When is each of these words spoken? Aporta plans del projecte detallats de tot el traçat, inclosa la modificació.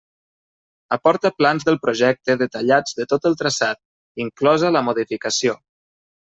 Aporta 0.95 1.31
plans 1.41 1.67
del 1.67 1.77
projecte 1.83 2.37
detallats 2.43 2.97
de 3.01 3.07
tot 3.13 3.29
el 3.33 3.39
traçat, 3.43 3.83
inclosa 4.27 4.75
la 4.77 4.85
modificació. 4.91 5.59